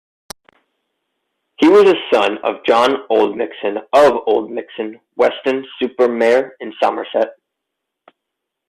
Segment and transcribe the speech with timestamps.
[1.59, 7.37] He was a son of John Oldmixon of Oldmixon, Weston-super-Mare in Somerset.